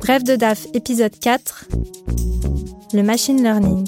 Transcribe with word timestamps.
Bref 0.00 0.24
de 0.24 0.34
DAF, 0.34 0.66
épisode 0.72 1.18
4. 1.20 1.68
Le 2.94 3.02
machine 3.02 3.42
learning. 3.42 3.86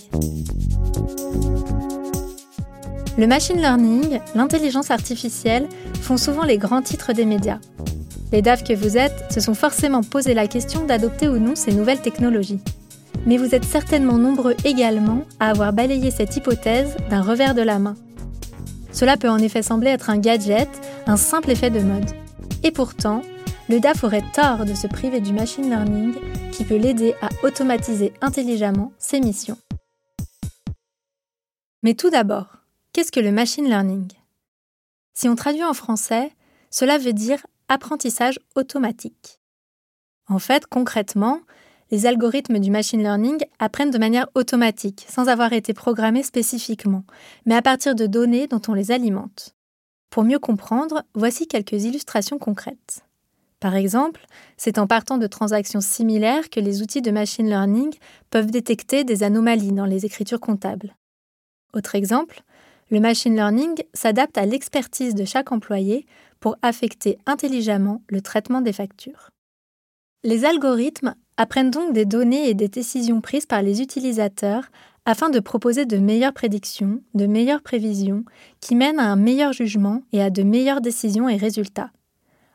Le 3.16 3.26
machine 3.26 3.56
learning, 3.56 4.20
l'intelligence 4.34 4.90
artificielle 4.90 5.66
font 6.02 6.18
souvent 6.18 6.44
les 6.44 6.58
grands 6.58 6.82
titres 6.82 7.14
des 7.14 7.24
médias. 7.24 7.60
Les 8.30 8.42
DAF 8.42 8.62
que 8.62 8.74
vous 8.74 8.98
êtes 8.98 9.32
se 9.32 9.40
sont 9.40 9.54
forcément 9.54 10.02
posé 10.02 10.34
la 10.34 10.46
question 10.48 10.84
d'adopter 10.84 11.28
ou 11.28 11.38
non 11.38 11.54
ces 11.54 11.72
nouvelles 11.72 12.02
technologies. 12.02 12.60
Mais 13.24 13.38
vous 13.38 13.54
êtes 13.54 13.64
certainement 13.64 14.18
nombreux 14.18 14.54
également 14.66 15.22
à 15.40 15.48
avoir 15.48 15.72
balayé 15.72 16.10
cette 16.10 16.36
hypothèse 16.36 16.94
d'un 17.08 17.22
revers 17.22 17.54
de 17.54 17.62
la 17.62 17.78
main. 17.78 17.94
Cela 18.92 19.16
peut 19.16 19.30
en 19.30 19.38
effet 19.38 19.62
sembler 19.62 19.90
être 19.90 20.10
un 20.10 20.18
gadget, 20.18 20.68
un 21.06 21.16
simple 21.16 21.50
effet 21.50 21.70
de 21.70 21.80
mode. 21.80 22.10
Et 22.64 22.70
pourtant, 22.70 23.22
le 23.68 23.78
DAF 23.78 24.04
aurait 24.04 24.24
tort 24.32 24.64
de 24.64 24.74
se 24.74 24.86
priver 24.86 25.20
du 25.20 25.32
machine 25.32 25.68
learning 25.68 26.14
qui 26.50 26.64
peut 26.64 26.76
l'aider 26.76 27.14
à 27.22 27.28
automatiser 27.44 28.12
intelligemment 28.20 28.92
ses 28.98 29.20
missions. 29.20 29.58
Mais 31.82 31.94
tout 31.94 32.10
d'abord, 32.10 32.58
qu'est-ce 32.92 33.12
que 33.12 33.20
le 33.20 33.32
machine 33.32 33.68
learning? 33.68 34.08
Si 35.14 35.28
on 35.28 35.36
traduit 35.36 35.64
en 35.64 35.74
français, 35.74 36.32
cela 36.70 36.98
veut 36.98 37.12
dire 37.12 37.44
apprentissage 37.68 38.38
automatique. 38.56 39.40
En 40.28 40.38
fait, 40.38 40.66
concrètement, 40.66 41.40
les 41.90 42.06
algorithmes 42.06 42.58
du 42.58 42.70
machine 42.70 43.02
learning 43.02 43.44
apprennent 43.58 43.90
de 43.90 43.98
manière 43.98 44.28
automatique, 44.34 45.04
sans 45.08 45.28
avoir 45.28 45.52
été 45.52 45.74
programmés 45.74 46.22
spécifiquement, 46.22 47.04
mais 47.44 47.54
à 47.54 47.62
partir 47.62 47.94
de 47.94 48.06
données 48.06 48.46
dont 48.46 48.62
on 48.68 48.74
les 48.74 48.90
alimente. 48.90 49.54
Pour 50.10 50.24
mieux 50.24 50.38
comprendre, 50.38 51.02
voici 51.14 51.46
quelques 51.46 51.84
illustrations 51.84 52.38
concrètes. 52.38 53.04
Par 53.62 53.76
exemple, 53.76 54.26
c'est 54.56 54.76
en 54.76 54.88
partant 54.88 55.18
de 55.18 55.28
transactions 55.28 55.80
similaires 55.80 56.50
que 56.50 56.58
les 56.58 56.82
outils 56.82 57.00
de 57.00 57.12
machine 57.12 57.46
learning 57.46 57.94
peuvent 58.28 58.50
détecter 58.50 59.04
des 59.04 59.22
anomalies 59.22 59.70
dans 59.70 59.84
les 59.84 60.04
écritures 60.04 60.40
comptables. 60.40 60.96
Autre 61.72 61.94
exemple, 61.94 62.42
le 62.90 62.98
machine 62.98 63.36
learning 63.36 63.84
s'adapte 63.94 64.36
à 64.36 64.46
l'expertise 64.46 65.14
de 65.14 65.24
chaque 65.24 65.52
employé 65.52 66.06
pour 66.40 66.56
affecter 66.60 67.18
intelligemment 67.24 68.02
le 68.08 68.20
traitement 68.20 68.62
des 68.62 68.72
factures. 68.72 69.30
Les 70.24 70.44
algorithmes 70.44 71.14
apprennent 71.36 71.70
donc 71.70 71.92
des 71.92 72.04
données 72.04 72.48
et 72.48 72.54
des 72.54 72.66
décisions 72.66 73.20
prises 73.20 73.46
par 73.46 73.62
les 73.62 73.80
utilisateurs 73.80 74.64
afin 75.04 75.30
de 75.30 75.38
proposer 75.38 75.86
de 75.86 75.98
meilleures 75.98 76.32
prédictions, 76.32 77.00
de 77.14 77.26
meilleures 77.26 77.62
prévisions, 77.62 78.24
qui 78.58 78.74
mènent 78.74 78.98
à 78.98 79.06
un 79.06 79.16
meilleur 79.16 79.52
jugement 79.52 80.02
et 80.12 80.20
à 80.20 80.30
de 80.30 80.42
meilleures 80.42 80.80
décisions 80.80 81.28
et 81.28 81.36
résultats. 81.36 81.92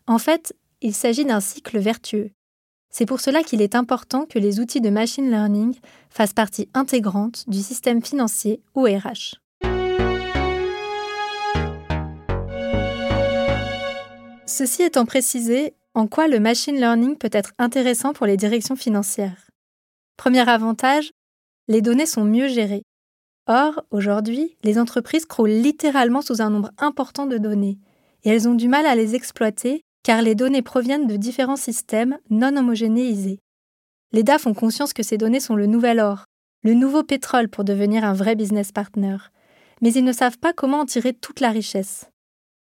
En 0.05 0.17
fait, 0.17 0.53
il 0.81 0.93
s'agit 0.93 1.25
d'un 1.25 1.39
cycle 1.39 1.79
vertueux. 1.79 2.31
C'est 2.89 3.05
pour 3.05 3.19
cela 3.19 3.43
qu'il 3.43 3.61
est 3.61 3.75
important 3.75 4.25
que 4.25 4.39
les 4.39 4.59
outils 4.59 4.81
de 4.81 4.89
machine 4.89 5.29
learning 5.29 5.75
fassent 6.09 6.33
partie 6.33 6.69
intégrante 6.73 7.43
du 7.47 7.61
système 7.61 8.03
financier 8.03 8.61
ou 8.75 8.83
RH. 8.83 9.35
Ceci 14.45 14.83
étant 14.83 15.05
précisé, 15.05 15.73
en 15.93 16.07
quoi 16.07 16.27
le 16.27 16.39
machine 16.39 16.77
learning 16.77 17.17
peut 17.17 17.29
être 17.31 17.53
intéressant 17.57 18.13
pour 18.13 18.25
les 18.25 18.37
directions 18.37 18.75
financières? 18.75 19.49
Premier 20.15 20.47
avantage, 20.47 21.11
les 21.67 21.81
données 21.81 22.05
sont 22.05 22.23
mieux 22.23 22.47
gérées. 22.47 22.83
Or, 23.47 23.83
aujourd'hui, 23.91 24.57
les 24.63 24.79
entreprises 24.79 25.25
croulent 25.25 25.61
littéralement 25.61 26.21
sous 26.21 26.41
un 26.41 26.49
nombre 26.49 26.71
important 26.77 27.25
de 27.25 27.37
données, 27.37 27.77
et 28.23 28.29
elles 28.29 28.47
ont 28.47 28.55
du 28.55 28.67
mal 28.67 28.85
à 28.85 28.95
les 28.95 29.15
exploiter 29.15 29.83
car 30.07 30.21
les 30.21 30.35
données 30.35 30.61
proviennent 30.61 31.05
de 31.05 31.17
différents 31.17 31.57
systèmes 31.57 32.17
non 32.29 32.55
homogénéisés. 32.55 33.39
Les 34.13 34.23
DAF 34.23 34.47
ont 34.47 34.53
conscience 34.53 34.93
que 34.93 35.03
ces 35.03 35.17
données 35.17 35.41
sont 35.41 35.57
le 35.57 35.65
nouvel 35.65 35.99
or, 35.99 36.23
le 36.63 36.75
nouveau 36.75 37.03
pétrole 37.03 37.49
pour 37.49 37.65
devenir 37.65 38.05
un 38.05 38.13
vrai 38.13 38.37
business 38.37 38.71
partner, 38.71 39.17
mais 39.81 39.91
ils 39.91 40.05
ne 40.05 40.13
savent 40.13 40.37
pas 40.37 40.53
comment 40.53 40.79
en 40.79 40.85
tirer 40.85 41.11
toute 41.11 41.41
la 41.41 41.49
richesse. 41.49 42.09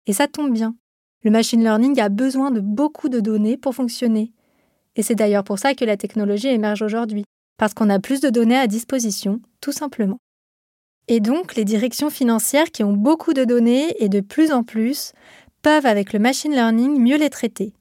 Et 0.08 0.12
ça 0.12 0.26
tombe 0.26 0.52
bien. 0.52 0.74
Le 1.22 1.30
machine 1.30 1.62
learning 1.62 2.00
a 2.00 2.08
besoin 2.08 2.50
de 2.50 2.58
beaucoup 2.58 3.08
de 3.08 3.20
données 3.20 3.56
pour 3.56 3.76
fonctionner. 3.76 4.32
Et 4.96 5.04
c'est 5.04 5.14
d'ailleurs 5.14 5.44
pour 5.44 5.60
ça 5.60 5.76
que 5.76 5.84
la 5.84 5.96
technologie 5.96 6.48
émerge 6.48 6.82
aujourd'hui, 6.82 7.26
parce 7.58 7.74
qu'on 7.74 7.90
a 7.90 8.00
plus 8.00 8.20
de 8.20 8.28
données 8.28 8.58
à 8.58 8.66
disposition, 8.66 9.40
tout 9.60 9.70
simplement. 9.70 10.18
Et 11.06 11.20
donc, 11.20 11.54
les 11.54 11.64
directions 11.64 12.10
financières 12.10 12.72
qui 12.72 12.82
ont 12.82 12.92
beaucoup 12.92 13.34
de 13.34 13.44
données 13.44 13.94
et 14.02 14.08
de 14.08 14.18
plus 14.18 14.50
en 14.50 14.64
plus 14.64 15.12
peuvent, 15.66 15.86
avec 15.86 16.12
le 16.12 16.20
machine 16.20 16.52
learning, 16.52 16.96
mieux 16.96 17.16
les 17.16 17.28
traiter. 17.28 17.74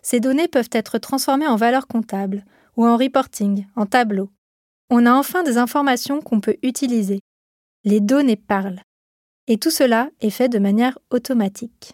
Ces 0.00 0.20
données 0.20 0.48
peuvent 0.48 0.70
être 0.72 0.96
transformées 0.96 1.46
en 1.46 1.56
valeurs 1.56 1.86
comptables 1.86 2.46
ou 2.78 2.86
en 2.86 2.96
reporting, 2.96 3.66
en 3.76 3.84
tableau. 3.84 4.30
On 4.88 5.04
a 5.04 5.12
enfin 5.12 5.42
des 5.42 5.58
informations 5.58 6.22
qu'on 6.22 6.40
peut 6.40 6.56
utiliser. 6.62 7.20
Les 7.84 8.00
données 8.00 8.36
parlent. 8.36 8.80
Et 9.48 9.58
tout 9.58 9.70
cela 9.70 10.08
est 10.22 10.30
fait 10.30 10.48
de 10.48 10.58
manière 10.58 10.98
automatique. 11.10 11.92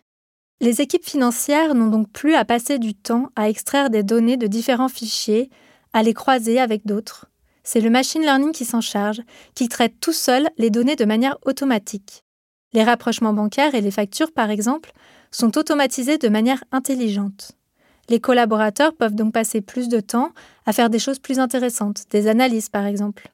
Les 0.61 0.81
équipes 0.81 1.05
financières 1.05 1.75
n'ont 1.75 1.91
donc 1.91 2.09
plus 2.13 2.37
à 2.37 2.45
passer 2.45 2.79
du 2.79 2.95
temps 2.95 3.31
à 3.35 3.49
extraire 3.49 3.91
des 3.91 4.05
données 4.05 4.37
de 4.37 4.47
différents 4.47 4.89
fichiers, 4.89 5.51
à 5.93 6.05
les 6.05 6.15
croiser 6.15 6.61
avec 6.61 6.87
d'autres. 6.87 7.27
C'est 7.65 7.81
le 7.81 7.91
machine 7.91 8.23
learning 8.23 8.53
qui 8.53 8.65
s'en 8.65 8.81
charge, 8.81 9.23
qui 9.57 9.67
traite 9.69 9.99
tout 9.99 10.13
seul 10.13 10.49
les 10.57 10.71
données 10.71 10.95
de 10.95 11.05
manière 11.05 11.37
automatique. 11.45 12.23
Les 12.75 12.85
rapprochements 12.85 13.35
bancaires 13.35 13.75
et 13.75 13.81
les 13.81 13.91
factures, 13.91 14.31
par 14.31 14.49
exemple, 14.49 14.93
sont 15.33 15.59
automatisés 15.59 16.19
de 16.19 16.29
manière 16.29 16.63
intelligente. 16.71 17.53
Les 18.09 18.21
collaborateurs 18.21 18.95
peuvent 18.95 19.15
donc 19.15 19.33
passer 19.33 19.61
plus 19.61 19.89
de 19.89 20.01
temps 20.01 20.33
à 20.67 20.73
faire 20.73 20.91
des 20.91 20.99
choses 20.99 21.19
plus 21.19 21.39
intéressantes, 21.39 22.05
des 22.11 22.29
analyses 22.29 22.69
par 22.69 22.87
exemple. 22.87 23.33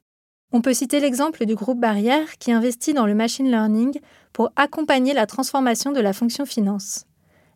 On 0.53 0.63
peut 0.63 0.73
citer 0.73 1.01
l'exemple 1.01 1.45
du 1.45 1.55
groupe 1.55 1.81
Barrière 1.81 2.39
qui 2.39 2.53
investit 2.53 2.95
dans 2.95 3.07
le 3.07 3.15
machine 3.15 3.51
learning 3.51 4.01
pour 4.33 4.51
accompagner 4.57 5.13
la 5.13 5.27
transformation 5.27 5.93
de 5.93 6.01
la 6.01 6.13
fonction 6.15 6.47
finance. 6.47 7.05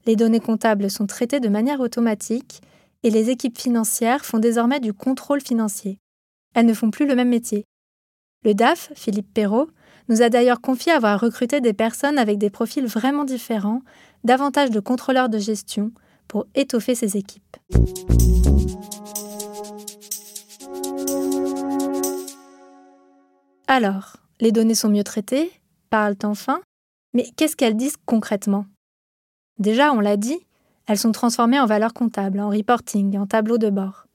Les 0.04 0.16
données 0.16 0.41
comptables 0.41 0.91
sont 0.91 1.06
traitées 1.06 1.41
de 1.41 1.48
manière 1.48 1.80
automatique 1.80 2.60
et 3.03 3.10
les 3.10 3.30
équipes 3.30 3.59
financières 3.59 4.24
font 4.24 4.38
désormais 4.38 4.80
du 4.80 4.92
contrôle 4.92 5.41
financier. 5.41 5.98
Elles 6.54 6.66
ne 6.66 6.74
font 6.74 6.91
plus 6.91 7.06
le 7.06 7.14
même 7.14 7.28
métier. 7.28 7.64
Le 8.44 8.54
DAF, 8.54 8.92
Philippe 8.94 9.32
Perrault, 9.32 9.70
nous 10.09 10.23
a 10.23 10.29
d'ailleurs 10.29 10.61
confié 10.61 10.93
avoir 10.93 11.21
recruté 11.21 11.61
des 11.61 11.73
personnes 11.73 12.19
avec 12.19 12.39
des 12.39 12.51
profils 12.51 12.87
vraiment 12.87 13.25
différents 13.25 13.83
davantage 14.25 14.71
de 14.71 14.81
contrôleurs 14.81 15.29
de 15.29 15.39
gestion 15.39 15.93
pour 16.29 16.47
étoffer 16.55 16.95
ses 16.95 17.17
équipes. 17.17 17.57
Alors, 23.67 24.17
les 24.41 24.53
données 24.53 24.75
sont 24.75 24.89
mieux 24.89 25.05
traitées, 25.05 25.51
parlent 25.89 26.17
enfin, 26.25 26.61
mais 27.15 27.27
qu'est-ce 27.37 27.57
qu'elles 27.57 27.77
disent 27.77 27.97
concrètement? 28.05 28.67
Déjà, 29.59 29.93
on 29.93 30.01
l'a 30.01 30.17
dit, 30.17 30.47
elles 30.87 30.99
sont 30.99 31.13
transformées 31.13 31.61
en 31.61 31.67
valeurs 31.67 31.95
comptables, 31.95 32.41
en 32.41 32.51
reporting, 32.51 33.17
en 33.17 33.27
tableau 33.27 33.59
de 33.59 33.71
bord. 33.71 34.07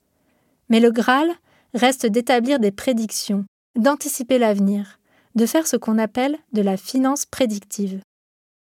Mais 0.69 0.79
le 0.79 0.91
Graal 0.91 1.29
reste 1.73 2.05
d'établir 2.05 2.59
des 2.59 2.71
prédictions, 2.71 3.45
d'anticiper 3.75 4.37
l'avenir, 4.37 4.99
de 5.35 5.45
faire 5.45 5.67
ce 5.67 5.77
qu'on 5.77 5.97
appelle 5.97 6.37
de 6.53 6.61
la 6.61 6.77
finance 6.77 7.25
prédictive. 7.25 7.99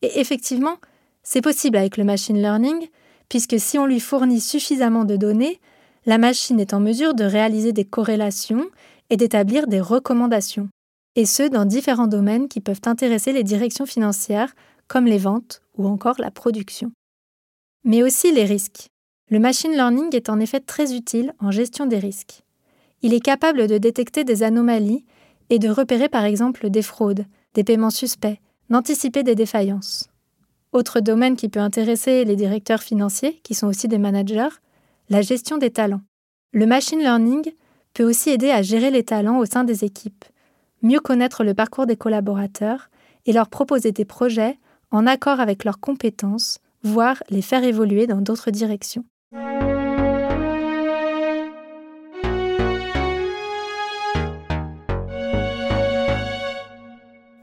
Et 0.02 0.20
effectivement, 0.20 0.78
c'est 1.24 1.42
possible 1.42 1.78
avec 1.78 1.98
le 1.98 2.04
machine 2.04 2.42
learning, 2.42 2.88
puisque 3.28 3.60
si 3.60 3.78
on 3.78 3.86
lui 3.86 4.00
fournit 4.00 4.42
suffisamment 4.42 5.06
de 5.06 5.16
données, 5.16 5.60
la 6.06 6.18
machine 6.18 6.60
est 6.60 6.74
en 6.74 6.80
mesure 6.80 7.14
de 7.14 7.24
réaliser 7.24 7.74
des 7.74 7.86
corrélations 7.86 8.66
et 9.10 9.18
d'établir 9.18 9.68
des 9.68 9.82
recommandations, 9.82 10.70
et 11.16 11.26
ce 11.26 11.44
dans 11.44 11.66
différents 11.66 12.08
domaines 12.08 12.48
qui 12.48 12.62
peuvent 12.62 12.82
intéresser 12.86 13.34
les 13.34 13.44
directions 13.44 13.86
financières, 13.86 14.56
comme 14.88 15.06
les 15.06 15.18
ventes 15.18 15.62
ou 15.78 15.88
encore 15.88 16.20
la 16.20 16.32
production. 16.32 16.92
Mais 17.84 18.04
aussi 18.04 18.32
les 18.32 18.46
risques. 18.46 18.88
Le 19.30 19.40
machine 19.40 19.72
learning 19.72 20.16
est 20.16 20.30
en 20.30 20.40
effet 20.40 20.60
très 20.60 20.96
utile 20.96 21.34
en 21.40 21.52
gestion 21.52 21.86
des 21.86 22.00
risques. 22.00 22.42
Il 23.02 23.14
est 23.14 23.20
capable 23.20 23.68
de 23.68 23.78
détecter 23.78 24.24
des 24.24 24.44
anomalies 24.44 25.06
et 25.50 25.60
de 25.60 25.70
repérer 25.70 26.10
par 26.10 26.26
exemple 26.26 26.70
des 26.70 26.82
fraudes, 26.82 27.26
des 27.54 27.64
paiements 27.64 27.90
suspects, 27.90 28.40
d'anticiper 28.70 29.24
des 29.24 29.36
défaillances. 29.36 30.08
Autre 30.72 31.00
domaine 31.00 31.36
qui 31.36 31.50
peut 31.50 31.60
intéresser 31.60 32.26
les 32.26 32.36
directeurs 32.36 32.84
financiers, 32.84 33.40
qui 33.44 33.56
sont 33.56 33.68
aussi 33.68 33.88
des 33.88 33.98
managers, 33.98 34.50
la 35.10 35.22
gestion 35.22 35.58
des 35.58 35.72
talents. 35.72 36.02
Le 36.52 36.68
machine 36.68 37.00
learning 37.00 37.52
peut 37.94 38.08
aussi 38.08 38.30
aider 38.30 38.52
à 38.52 38.62
gérer 38.62 38.92
les 38.92 39.04
talents 39.04 39.40
au 39.40 39.46
sein 39.46 39.64
des 39.64 39.84
équipes, 39.84 40.26
mieux 40.84 41.00
connaître 41.00 41.44
le 41.44 41.56
parcours 41.56 41.88
des 41.88 41.98
collaborateurs 41.98 42.90
et 43.26 43.34
leur 43.34 43.50
proposer 43.50 43.92
des 43.92 44.06
projets 44.06 44.58
en 44.92 45.08
accord 45.08 45.40
avec 45.40 45.64
leurs 45.64 45.80
compétences, 45.80 46.60
voire 46.84 47.22
les 47.30 47.42
faire 47.42 47.64
évoluer 47.64 48.08
dans 48.08 48.22
d'autres 48.22 48.52
directions. 48.52 49.06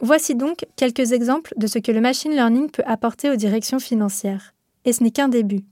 Voici 0.00 0.34
donc 0.34 0.66
quelques 0.76 1.12
exemples 1.12 1.54
de 1.56 1.66
ce 1.66 1.78
que 1.78 1.92
le 1.92 2.00
machine 2.00 2.32
learning 2.32 2.70
peut 2.70 2.84
apporter 2.86 3.30
aux 3.30 3.36
directions 3.36 3.78
financières. 3.78 4.54
Et 4.84 4.92
ce 4.92 5.02
n'est 5.02 5.10
qu'un 5.10 5.28
début. 5.28 5.64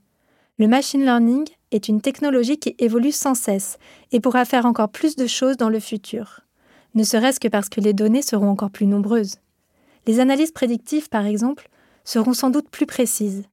Le 0.57 0.67
machine 0.67 1.03
learning 1.03 1.45
est 1.71 1.87
une 1.87 2.01
technologie 2.01 2.57
qui 2.57 2.75
évolue 2.79 3.11
sans 3.11 3.35
cesse 3.35 3.77
et 4.11 4.19
pourra 4.19 4.45
faire 4.45 4.65
encore 4.65 4.89
plus 4.89 5.15
de 5.15 5.27
choses 5.27 5.57
dans 5.57 5.69
le 5.69 5.79
futur, 5.79 6.45
ne 6.95 7.03
serait-ce 7.03 7.41
que 7.41 7.49
parce 7.49 7.69
que 7.69 7.81
les 7.81 7.93
données 7.93 8.21
seront 8.21 8.49
encore 8.49 8.71
plus 8.71 8.87
nombreuses. 8.87 9.35
Les 10.07 10.19
analyses 10.19 10.51
prédictives, 10.51 11.09
par 11.09 11.25
exemple, 11.25 11.69
seront 12.05 12.33
sans 12.33 12.49
doute 12.49 12.69
plus 12.69 12.85
précises. 12.85 13.43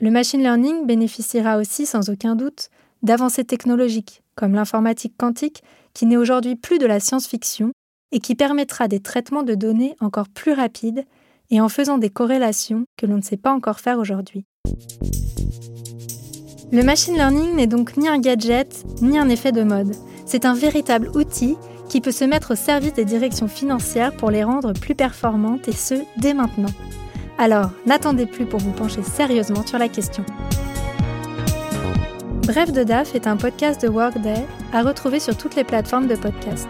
Le 0.00 0.10
machine 0.10 0.40
learning 0.40 0.86
bénéficiera 0.86 1.58
aussi, 1.58 1.86
sans 1.86 2.08
aucun 2.08 2.36
doute, 2.36 2.70
d'avancées 3.02 3.44
technologiques, 3.44 4.22
comme 4.36 4.54
l'informatique 4.54 5.14
quantique, 5.18 5.62
qui 5.92 6.06
n'est 6.06 6.16
aujourd'hui 6.16 6.56
plus 6.56 6.78
de 6.78 6.86
la 6.86 7.00
science-fiction 7.00 7.72
et 8.14 8.20
qui 8.20 8.36
permettra 8.36 8.86
des 8.86 9.00
traitements 9.00 9.42
de 9.42 9.56
données 9.56 9.96
encore 10.00 10.28
plus 10.28 10.52
rapides 10.52 11.04
et 11.50 11.60
en 11.60 11.68
faisant 11.68 11.98
des 11.98 12.10
corrélations 12.10 12.86
que 12.96 13.06
l'on 13.06 13.16
ne 13.16 13.22
sait 13.22 13.36
pas 13.36 13.52
encore 13.52 13.80
faire 13.80 13.98
aujourd'hui. 13.98 14.46
Le 16.72 16.82
machine 16.82 17.14
learning 17.14 17.56
n'est 17.56 17.66
donc 17.66 17.96
ni 17.96 18.08
un 18.08 18.20
gadget, 18.20 18.84
ni 19.02 19.18
un 19.18 19.28
effet 19.28 19.50
de 19.50 19.64
mode. 19.64 19.94
C'est 20.26 20.44
un 20.44 20.54
véritable 20.54 21.10
outil 21.14 21.56
qui 21.88 22.00
peut 22.00 22.12
se 22.12 22.24
mettre 22.24 22.52
au 22.52 22.56
service 22.56 22.94
des 22.94 23.04
directions 23.04 23.48
financières 23.48 24.16
pour 24.16 24.30
les 24.30 24.44
rendre 24.44 24.72
plus 24.72 24.94
performantes 24.94 25.66
et 25.66 25.72
ce, 25.72 25.94
dès 26.16 26.34
maintenant. 26.34 26.72
Alors, 27.36 27.70
n'attendez 27.84 28.26
plus 28.26 28.46
pour 28.46 28.60
vous 28.60 28.72
pencher 28.72 29.02
sérieusement 29.02 29.66
sur 29.66 29.78
la 29.78 29.88
question. 29.88 30.24
Bref 32.46 32.70
de 32.72 32.84
DAF 32.84 33.16
est 33.16 33.26
un 33.26 33.36
podcast 33.36 33.82
de 33.82 33.88
Workday 33.88 34.46
à 34.72 34.82
retrouver 34.82 35.18
sur 35.18 35.36
toutes 35.36 35.56
les 35.56 35.64
plateformes 35.64 36.06
de 36.06 36.14
podcast. 36.14 36.68